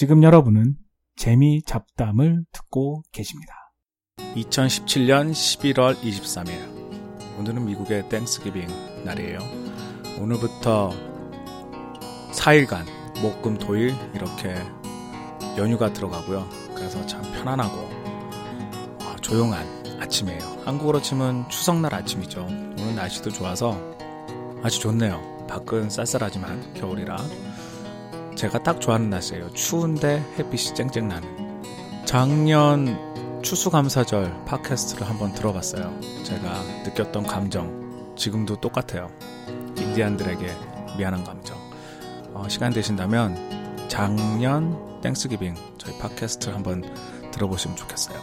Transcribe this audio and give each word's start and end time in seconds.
지금 0.00 0.22
여러분은 0.22 0.76
재미 1.14 1.62
잡담을 1.62 2.46
듣고 2.52 3.02
계십니다. 3.12 3.52
2017년 4.34 5.30
11월 5.30 5.94
23일. 5.94 7.38
오늘은 7.38 7.66
미국의 7.66 8.08
땡스기빙 8.08 9.04
날이에요. 9.04 9.40
오늘부터 10.18 10.88
4일간 12.32 12.86
목금 13.20 13.58
토일 13.58 13.94
이렇게 14.14 14.54
연휴가 15.58 15.92
들어가고요. 15.92 16.48
그래서 16.74 17.04
참 17.04 17.20
편안하고 17.20 17.76
어, 19.04 19.16
조용한 19.20 19.66
아침이에요. 20.00 20.62
한국으로 20.64 21.02
치면 21.02 21.50
추석날 21.50 21.94
아침이죠. 21.94 22.46
오늘 22.46 22.94
날씨도 22.94 23.32
좋아서 23.32 23.78
아주 24.62 24.80
좋네요. 24.80 25.46
밖은 25.46 25.90
쌀쌀하지만 25.90 26.72
겨울이라 26.72 27.18
제가 28.36 28.62
딱 28.62 28.80
좋아하는 28.80 29.10
날씨예요. 29.10 29.52
추운데 29.52 30.24
햇빛이 30.38 30.74
쨍쨍 30.74 31.08
나는. 31.08 31.62
작년 32.04 33.40
추수감사절 33.42 34.44
팟캐스트를 34.44 35.08
한번 35.08 35.32
들어봤어요. 35.32 35.98
제가 36.24 36.62
느꼈던 36.84 37.24
감정 37.24 38.14
지금도 38.16 38.56
똑같아요. 38.56 39.10
인디안들에게 39.76 40.46
미안한 40.98 41.24
감정. 41.24 41.56
어, 42.34 42.48
시간 42.48 42.72
되신다면 42.72 43.88
작년 43.88 45.00
땡스기빙 45.00 45.54
저희 45.78 45.98
팟캐스트를 45.98 46.54
한번 46.54 46.84
들어보시면 47.30 47.76
좋겠어요. 47.76 48.18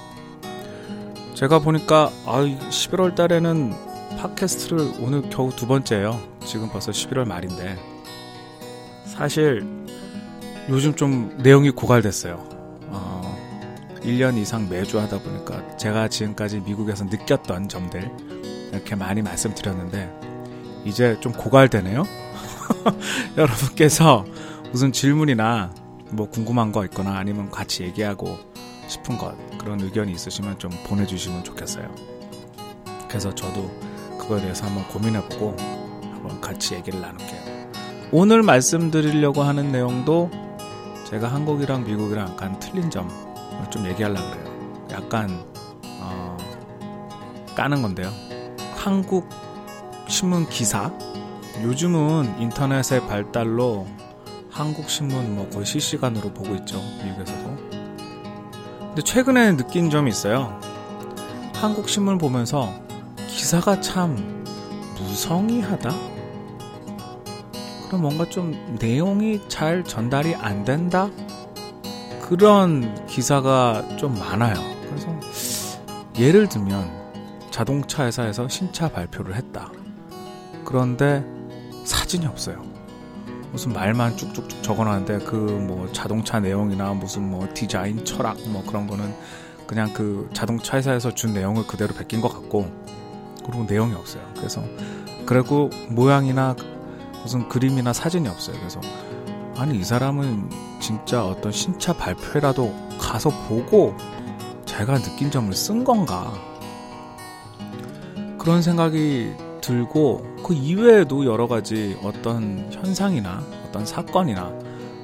제가 1.33 1.59
보니까 1.59 2.11
아, 2.25 2.41
11월 2.41 3.15
달에는 3.15 3.73
팟캐스트를 4.17 4.93
오늘 4.99 5.29
겨우 5.29 5.51
두 5.51 5.67
번째예요. 5.67 6.19
지금 6.45 6.69
벌써 6.69 6.91
11월 6.91 7.27
말인데 7.27 7.77
사실 9.05 9.86
요즘 10.69 10.95
좀 10.95 11.37
내용이 11.41 11.71
고갈됐어요. 11.71 12.43
어, 12.87 13.37
1년 14.01 14.37
이상 14.37 14.67
매주 14.67 14.99
하다 14.99 15.19
보니까 15.19 15.77
제가 15.77 16.09
지금까지 16.09 16.59
미국에서 16.59 17.05
느꼈던 17.05 17.69
점들 17.69 18.11
이렇게 18.73 18.95
많이 18.95 19.21
말씀드렸는데 19.21 20.11
이제 20.83 21.17
좀 21.21 21.31
고갈되네요. 21.31 22.03
여러분께서 23.37 24.25
무슨 24.71 24.91
질문이나 24.91 25.73
뭐 26.11 26.29
궁금한 26.29 26.71
거 26.71 26.83
있거나 26.85 27.17
아니면 27.17 27.49
같이 27.49 27.83
얘기하고 27.83 28.37
싶은 28.87 29.17
것 29.17 29.35
그런 29.57 29.79
의견이 29.79 30.11
있으시면 30.11 30.59
좀 30.59 30.71
보내주시면 30.85 31.45
좋겠어요. 31.45 31.93
그래서 33.07 33.33
저도 33.33 33.69
그거에 34.17 34.41
대해서 34.41 34.65
한번 34.65 34.85
고민해보고 34.89 35.55
한번 36.13 36.41
같이 36.41 36.75
얘기를 36.75 36.99
나눌게요. 36.99 37.57
오늘 38.11 38.43
말씀드리려고 38.43 39.43
하는 39.43 39.71
내용도 39.71 40.29
제가 41.09 41.29
한국이랑 41.29 41.85
미국이랑 41.85 42.27
약간 42.31 42.59
틀린 42.59 42.89
점을 42.89 43.09
좀 43.69 43.85
얘기하려고 43.85 44.29
그래요. 44.29 44.87
약간 44.91 45.29
어, 46.01 46.35
까는 47.55 47.81
건데요. 47.81 48.11
한국 48.75 49.29
신문 50.09 50.49
기사 50.49 50.91
요즘은 51.61 52.41
인터넷의 52.41 53.07
발달로 53.07 53.87
한국 54.51 54.89
신문 54.89 55.33
뭐 55.33 55.47
거의 55.49 55.65
실시간으로 55.65 56.33
보고 56.33 56.53
있죠. 56.55 56.81
미국에서도. 57.01 57.55
근데 58.79 59.01
최근에 59.01 59.55
느낀 59.55 59.89
점이 59.89 60.09
있어요. 60.09 60.59
한국 61.53 61.87
신문 61.87 62.17
보면서 62.17 62.73
기사가 63.29 63.79
참 63.79 64.43
무성의하다? 64.97 66.16
그럼 67.87 68.01
뭔가 68.01 68.25
좀 68.29 68.77
내용이 68.79 69.41
잘 69.47 69.83
전달이 69.83 70.35
안 70.35 70.63
된다? 70.65 71.09
그런 72.21 73.05
기사가 73.05 73.97
좀 73.97 74.17
많아요. 74.19 74.55
그래서 74.89 75.07
예를 76.17 76.49
들면 76.49 76.89
자동차 77.51 78.05
회사에서 78.05 78.47
신차 78.49 78.89
발표를 78.89 79.35
했다. 79.35 79.71
그런데 80.65 81.23
사진이 81.85 82.25
없어요. 82.25 82.61
무슨 83.51 83.71
말만 83.71 84.17
쭉쭉쭉 84.17 84.61
적어놨는데 84.61 85.25
그 85.25 85.35
뭐 85.35 85.89
자동차 85.93 86.39
내용이나 86.39 86.93
무슨 86.93 87.29
뭐 87.29 87.47
디자인 87.53 88.03
철학 88.03 88.37
뭐 88.49 88.63
그런 88.65 88.87
거는 88.87 89.13
그냥 89.65 89.91
그 89.93 90.29
자동차 90.33 90.77
회사에서 90.77 91.13
준 91.13 91.33
내용을 91.33 91.65
그대로 91.65 91.93
베낀 91.93 92.19
것 92.21 92.27
같고 92.29 92.69
그리고 93.45 93.63
내용이 93.63 93.93
없어요. 93.95 94.21
그래서 94.35 94.61
그리고 95.25 95.69
모양이나 95.89 96.55
무슨 97.27 97.49
그림이나 97.49 97.91
사진이 97.91 98.29
없어요. 98.29 98.57
그래서 98.57 98.79
아니 99.57 99.79
이 99.79 99.83
사람은 99.83 100.49
진짜 100.79 101.25
어떤 101.25 101.51
신차 101.51 101.91
발표라도 101.91 102.73
가서 102.97 103.29
보고 103.49 103.93
제가 104.63 104.97
느낀 104.99 105.29
점을 105.29 105.53
쓴 105.53 105.83
건가 105.83 106.33
그런 108.37 108.61
생각이 108.61 109.33
들고 109.59 110.37
그 110.41 110.53
이외에도 110.53 111.25
여러 111.25 111.47
가지 111.49 111.99
어떤 112.01 112.69
현상이나 112.71 113.43
어떤 113.67 113.85
사건이나 113.85 114.53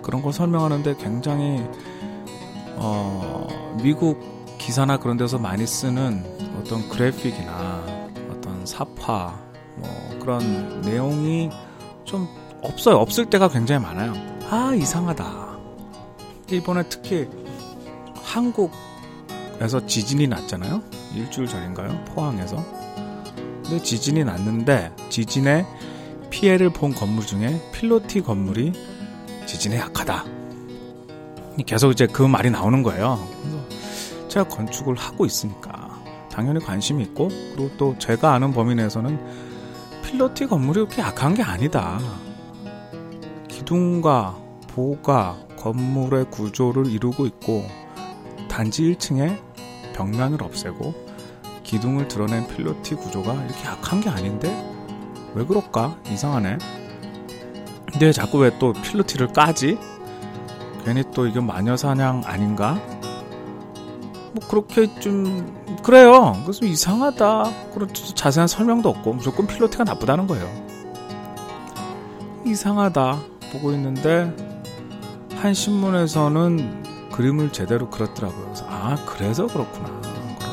그런 0.01 0.21
걸 0.21 0.31
설명하는데 0.31 0.95
굉장히 0.95 1.61
어 2.77 3.75
미국 3.83 4.17
기사나 4.59 4.95
그런 4.95 5.17
데서 5.17 5.37
많이 5.37 5.67
쓰는 5.67 6.23
어떤 6.57 6.87
그래픽이나 6.87 7.83
어떤 8.31 8.65
사파 8.65 9.37
뭐 9.75 9.89
그런 10.21 10.79
내용이 10.81 11.49
좀 12.05 12.27
없어요. 12.61 12.97
없을 12.97 13.25
때가 13.29 13.49
굉장히 13.49 13.83
많아요. 13.83 14.13
아, 14.49 14.73
이상하다. 14.75 15.53
이번에 16.51 16.83
특히 16.89 17.27
한국에서 18.15 19.85
지진이 19.85 20.27
났잖아요. 20.27 20.81
일주일 21.15 21.47
전인가요? 21.47 22.03
포항에서. 22.05 22.63
근데 23.63 23.81
지진이 23.81 24.23
났는데 24.23 24.91
지진에 25.09 25.65
피해를 26.29 26.71
본 26.71 26.93
건물 26.93 27.25
중에 27.25 27.61
필로티 27.71 28.21
건물이 28.21 28.73
지진에 29.45 29.77
약하다. 29.77 30.25
계속 31.65 31.91
이제 31.91 32.07
그 32.07 32.23
말이 32.23 32.49
나오는 32.49 32.81
거예요. 32.81 33.19
그래서 33.41 34.27
제가 34.27 34.47
건축을 34.47 34.95
하고 34.95 35.25
있으니까 35.25 36.01
당연히 36.31 36.59
관심이 36.59 37.03
있고 37.03 37.27
그리고 37.27 37.69
또 37.77 37.95
제가 37.99 38.33
아는 38.33 38.51
범위 38.51 38.73
내에서는 38.75 39.52
필로티 40.13 40.45
건물이 40.45 40.81
그렇게 40.81 41.01
약한 41.01 41.33
게 41.33 41.41
아니다. 41.41 41.99
기둥과 43.47 44.37
보가 44.67 45.39
건물의 45.57 46.29
구조를 46.29 46.85
이루고 46.85 47.25
있고 47.25 47.65
단지 48.47 48.83
1층에 48.83 49.39
벽면을 49.95 50.43
없애고 50.43 50.93
기둥을 51.63 52.09
드러낸 52.09 52.47
필로티 52.47 52.93
구조가 52.93 53.33
이렇게 53.33 53.65
약한 53.65 54.01
게 54.01 54.09
아닌데 54.11 54.53
왜 55.33 55.43
그럴까 55.43 55.97
이상하네. 56.11 56.59
근데 57.91 58.11
자꾸 58.11 58.37
왜 58.37 58.51
또 58.59 58.71
필로티를 58.71 59.29
까지? 59.29 59.79
괜히 60.85 61.03
또 61.15 61.25
이게 61.25 61.39
마녀 61.39 61.75
사냥 61.75 62.21
아닌가? 62.23 62.79
뭐 64.33 64.47
그렇게 64.47 64.87
좀 64.99 65.63
그래요. 65.83 66.35
그래서 66.43 66.65
이상하다. 66.65 67.71
그런 67.73 67.89
자세한 67.93 68.47
설명도 68.47 68.89
없고 68.89 69.13
무조건 69.13 69.47
필로티가 69.47 69.83
나쁘다는 69.83 70.27
거예요. 70.27 70.49
이상하다 72.45 73.19
보고 73.51 73.71
있는데 73.71 74.33
한 75.35 75.53
신문에서는 75.53 76.83
그림을 77.11 77.51
제대로 77.51 77.89
그렸더라고요. 77.89 78.45
그래서 78.45 78.65
아 78.67 78.95
그래서 79.05 79.45
그렇구나. 79.45 80.01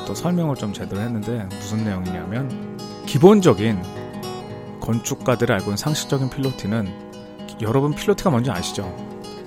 또 0.06 0.14
설명을 0.14 0.56
좀 0.56 0.72
제대로 0.72 1.00
했는데 1.00 1.46
무슨 1.50 1.84
내용이냐면 1.84 2.76
기본적인 3.06 3.82
건축가들이 4.80 5.52
알고 5.52 5.66
있는 5.66 5.76
상식적인 5.76 6.30
필로티는 6.30 7.10
여러분 7.62 7.94
필로티가 7.94 8.30
뭔지 8.30 8.50
아시죠? 8.50 8.92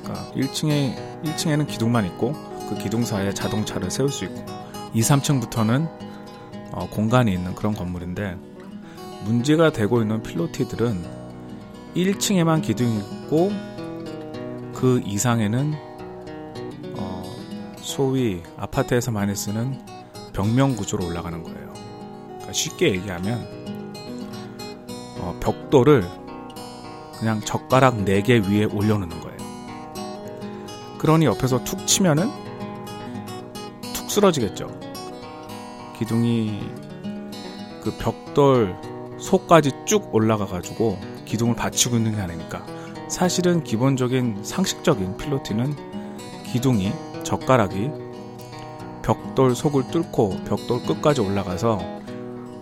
그러니까 0.04 0.26
1층에 0.36 0.96
1층에는 1.24 1.68
기둥만 1.68 2.06
있고 2.06 2.34
그 2.74 2.84
기둥 2.84 3.06
사이에 3.06 3.34
자동차를 3.34 3.92
세울 3.92 4.10
수 4.10 4.26
있고 4.26 4.44
2, 4.94 5.02
3층부터는 5.02 5.90
어, 6.72 6.88
공간이 6.90 7.32
있는 7.32 7.54
그런 7.56 7.74
건물인데 7.74 8.36
문제가 9.26 9.72
되고 9.72 10.02
있는 10.02 10.24
필로티들은 10.24 11.24
1층에만 11.96 12.62
기둥이 12.62 12.98
있고 12.98 13.52
그 14.74 15.02
이상에는 15.06 15.74
어, 16.98 17.24
소위 17.78 18.42
아파트에서 18.58 19.12
많이 19.12 19.36
쓰는 19.36 19.80
벽면 20.34 20.76
구조로 20.76 21.06
올라가는 21.06 21.42
거예요. 21.44 21.74
그러니까 22.28 22.54
쉽게 22.54 22.92
얘기하면 22.94 23.94
어, 25.20 25.38
벽돌을 25.40 26.04
그냥 27.20 27.40
젓가락 27.42 27.98
4개 27.98 28.50
위에 28.50 28.66
올려놓는 28.66 29.20
거예요. 29.20 29.38
그러니 30.98 31.26
옆에서 31.26 31.64
툭 31.64 31.86
치면은 31.86 32.30
툭 32.30 32.43
쓰러지겠죠. 34.14 34.68
기둥이 35.98 36.60
그 37.82 37.96
벽돌 37.98 38.76
속까지 39.18 39.72
쭉 39.86 40.14
올라가가지고 40.14 40.98
기둥을 41.26 41.56
받치고 41.56 41.98
있는 41.98 42.16
게 42.16 42.22
아니니까 42.22 42.66
사실은 43.08 43.64
기본적인 43.64 44.44
상식적인 44.44 45.18
필로티는 45.18 45.76
기둥이 46.46 46.92
젓가락이 47.24 47.90
벽돌 49.04 49.56
속을 49.56 49.88
뚫고 49.88 50.44
벽돌 50.46 50.84
끝까지 50.84 51.22
올라가서 51.22 51.80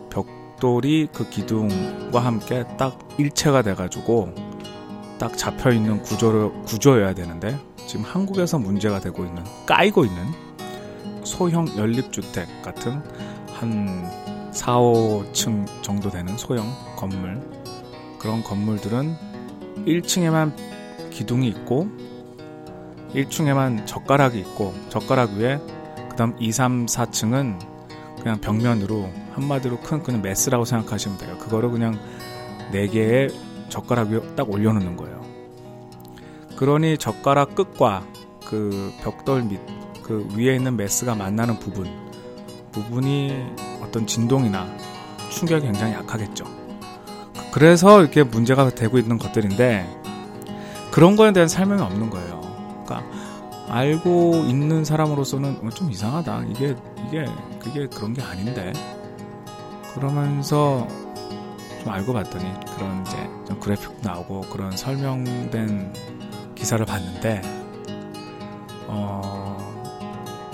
벽돌이 0.09 1.09
그 1.13 1.30
기둥과 1.30 2.19
함께 2.19 2.65
딱 2.77 2.98
일체가 3.18 3.62
돼가지고 3.62 4.33
딱 5.19 5.38
잡혀 5.38 5.71
있는 5.71 6.01
구조를 6.01 6.63
구조여야 6.63 7.13
되는데 7.13 7.59
지금 7.88 8.06
한국에서 8.06 8.57
문제가 8.57 9.00
되고 9.00 9.25
있는 9.25 9.44
까이고 9.68 10.06
있는 10.06 10.50
소형 11.23 11.68
연립주택 11.77 12.62
같은 12.62 13.01
한 13.53 14.09
4, 14.51 14.77
5층 14.77 15.65
정도 15.81 16.09
되는 16.09 16.38
소형 16.38 16.65
건물 16.97 17.41
그런 18.19 18.44
건물들은 18.44 19.15
1층에만 19.85 20.53
기둥이 21.09 21.47
있고 21.47 21.88
1층에만 23.13 23.85
젓가락이 23.85 24.39
있고 24.39 24.73
젓가락 24.89 25.31
위에 25.33 25.59
그 26.09 26.15
다음 26.15 26.35
2, 26.39 26.51
3, 26.51 26.85
4층은 26.85 27.59
그냥 28.21 28.39
벽면으로 28.39 29.09
한마디로 29.33 29.79
큰 29.79 30.03
그냥 30.03 30.21
메스라고 30.21 30.65
생각하시면 30.65 31.17
돼요. 31.17 31.38
그거를 31.38 31.71
그냥 31.71 31.97
4개의 32.71 33.33
젓가락 33.69 34.09
위에 34.09 34.35
딱 34.35 34.50
올려놓는 34.50 34.97
거예요. 34.97 35.21
그러니 36.57 36.97
젓가락 36.97 37.56
끝과 37.56 38.06
그 38.45 38.94
벽돌 39.01 39.44
밑, 39.44 39.59
그 40.03 40.27
위에 40.36 40.56
있는 40.56 40.77
메스가 40.77 41.15
만나는 41.15 41.59
부분, 41.59 41.88
부분이 42.71 43.45
어떤 43.81 44.07
진동이나 44.07 44.68
충격이 45.30 45.65
굉장히 45.65 45.94
약하겠죠. 45.94 46.45
그래서 47.51 48.01
이렇게 48.01 48.24
문제가 48.24 48.69
되고 48.69 48.98
있는 48.98 49.18
것들인데, 49.18 49.88
그런 50.92 51.15
거에 51.15 51.31
대한 51.33 51.48
설명이 51.48 51.81
없는 51.81 52.09
거예요. 52.09 52.42
그러니까, 52.86 53.03
알고 53.69 54.45
있는 54.48 54.83
사람으로서는 54.83 55.59
어, 55.63 55.69
좀 55.69 55.89
이상하다. 55.92 56.44
이게, 56.50 56.75
이게, 57.07 57.25
그게 57.59 57.88
그런 57.88 58.13
게 58.13 58.21
아닌데. 58.21 58.74
그러면서 59.94 60.88
좀 61.81 61.92
알고 61.92 62.13
봤더니 62.13 62.45
그런 62.75 63.01
이제 63.01 63.18
좀 63.48 63.59
그래픽 63.59 63.89
나오고 64.01 64.42
그런 64.42 64.75
설명된 64.75 65.94
기사를 66.56 66.86
봤는데, 66.86 67.42
어, 68.88 69.50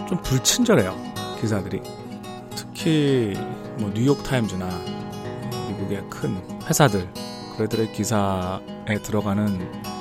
좀 0.08 0.22
불친절해요. 0.22 0.96
기사들이. 1.40 1.82
특히 2.56 3.34
뭐 3.78 3.92
뉴욕타임즈나 3.94 4.68
미국의 5.70 6.04
큰 6.10 6.42
회사들, 6.64 7.08
그들의 7.58 7.92
기사에 7.92 9.02
들어가는 9.04 9.58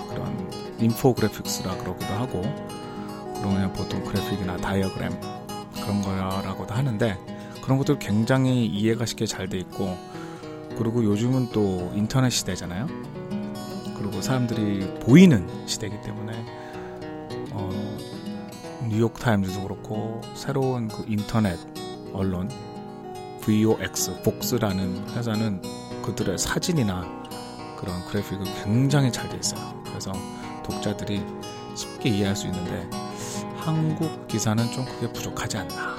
그런 0.09 0.51
인포그래픽스라 0.79 1.77
그러기도 1.79 2.15
하고, 2.15 2.43
그냥 3.43 3.73
보통 3.73 4.03
그래픽이나 4.05 4.57
다이어그램 4.57 5.13
그런 5.75 6.03
거라고도 6.03 6.75
하는데, 6.75 7.17
그런 7.63 7.79
것들 7.79 7.99
굉장히 7.99 8.67
이해가 8.67 9.07
쉽게 9.07 9.27
잘 9.27 9.49
돼 9.49 9.59
있고, 9.59 9.97
그리고 10.79 11.05
요즘은 11.05 11.51
또 11.53 11.91
인터넷 11.95 12.31
시대잖아요. 12.31 12.87
그리고 13.99 14.21
사람들이 14.21 15.01
보이는 15.01 15.49
시대이기 15.67 16.03
때문에 16.03 16.33
어, 17.53 17.71
뉴욕 18.89 19.15
타임즈도 19.15 19.63
그렇고 19.63 20.21
새로운 20.35 20.89
그 20.89 21.05
인터넷 21.09 21.59
언론 22.13 22.49
VOX, 23.43 24.23
복스라는 24.23 25.09
회사는 25.11 25.63
그들의 26.03 26.39
사진이나 26.39 27.05
그런 27.79 28.05
그래픽이 28.07 28.45
굉장히 28.65 29.13
잘 29.13 29.29
돼 29.29 29.37
있어요. 29.39 29.83
그래서 29.85 30.13
독자들이 30.65 31.25
쉽게 31.75 32.09
이해할 32.11 32.35
수 32.35 32.47
있는데 32.47 32.89
한국 33.59 34.27
기사는 34.29 34.65
좀 34.73 34.85
그게 34.85 35.13
부족하지 35.13 35.59
않나. 35.59 35.97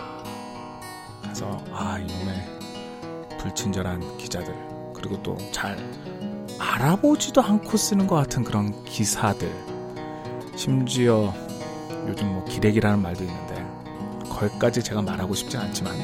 그래서 1.22 1.63
아 1.72 2.00
이놈의 2.00 3.38
불친절한 3.39 4.18
기자들 4.18 4.54
그리고 4.94 5.22
또 5.24 5.38
잘 5.51 5.78
알아보지도 6.60 7.42
않고 7.42 7.78
쓰는 7.78 8.07
것 8.07 8.16
같은 8.16 8.44
그런 8.44 8.84
기사들 8.86 9.51
심지어 10.56 11.31
요즘 12.07 12.27
뭐 12.27 12.45
기레기라는 12.45 13.01
말도 13.01 13.24
있는데 13.24 13.65
거기까지 14.30 14.83
제가 14.83 15.01
말하고 15.01 15.33
싶진 15.33 15.59
않지만 15.59 15.95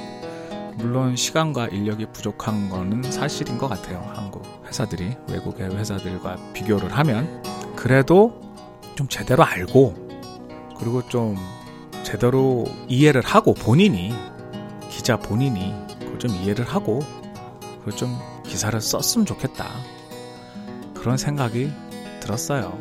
물론 0.76 1.16
시간과 1.16 1.68
인력이 1.68 2.08
부족한 2.14 2.70
거는 2.70 3.04
사실인 3.12 3.58
것 3.58 3.68
같아요 3.68 4.04
한국 4.14 4.44
회사들이 4.66 5.16
외국의 5.30 5.76
회사들과 5.76 6.38
비교를 6.54 6.92
하면 6.98 7.44
그래도 7.76 8.42
좀 8.96 9.08
제대로 9.08 9.44
알고 9.44 9.94
그리고 10.80 11.08
좀 11.08 11.36
제대로 12.04 12.66
이해를 12.88 13.22
하고 13.22 13.54
본인이 13.54 14.14
기자 14.90 15.18
본인이 15.18 15.74
그걸 16.00 16.20
좀 16.20 16.32
이해를 16.32 16.66
하고 16.66 17.00
그걸 17.80 17.96
좀 17.96 18.18
기사를 18.46 18.80
썼으면 18.80 19.26
좋겠다. 19.26 19.68
그런 20.94 21.18
생각이 21.18 21.72
들었어요. 22.20 22.78